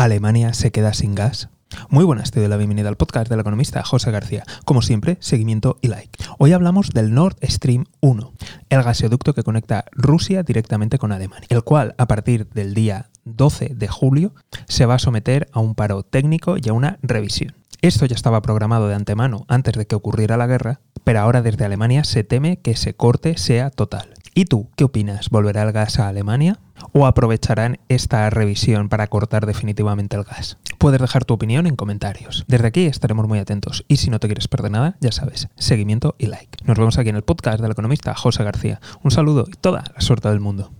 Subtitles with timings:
[0.00, 1.50] ¿Alemania se queda sin gas?
[1.90, 4.44] Muy buenas, te doy la bienvenida al podcast del economista José García.
[4.64, 6.24] Como siempre, seguimiento y like.
[6.38, 8.32] Hoy hablamos del Nord Stream 1,
[8.70, 13.74] el gasoducto que conecta Rusia directamente con Alemania, el cual a partir del día 12
[13.74, 14.34] de julio
[14.68, 17.54] se va a someter a un paro técnico y a una revisión.
[17.82, 21.66] Esto ya estaba programado de antemano antes de que ocurriera la guerra, pero ahora desde
[21.66, 24.14] Alemania se teme que ese corte sea total.
[24.34, 25.28] ¿Y tú qué opinas?
[25.30, 26.58] ¿Volverá el gas a Alemania?
[26.92, 30.58] ¿O aprovecharán esta revisión para cortar definitivamente el gas?
[30.78, 32.44] Puedes dejar tu opinión en comentarios.
[32.46, 36.14] Desde aquí estaremos muy atentos y si no te quieres perder nada, ya sabes, seguimiento
[36.18, 36.64] y like.
[36.64, 38.80] Nos vemos aquí en el podcast del economista José García.
[39.02, 40.72] Un saludo y toda la suerte del mundo.